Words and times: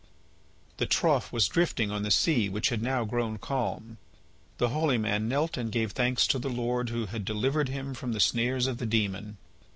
The 0.77 0.87
trough 0.87 1.31
was 1.31 1.47
drifting 1.47 1.91
on 1.91 2.01
the 2.01 2.09
sea, 2.09 2.49
which 2.49 2.69
had 2.69 2.81
now 2.81 3.05
grown 3.05 3.37
calm. 3.37 3.99
The 4.57 4.69
holy 4.69 4.97
man 4.97 5.27
knelt 5.27 5.57
and 5.57 5.71
gave 5.71 5.91
thanks 5.91 6.25
to 6.29 6.39
the 6.39 6.49
Lord 6.49 6.89
who 6.89 7.05
had 7.05 7.23
delivered 7.23 7.69
him 7.69 7.93
from 7.93 8.11
the 8.13 8.19
snares 8.19 8.65
of 8.65 8.79
the 8.79 8.87
demon. 8.87 9.37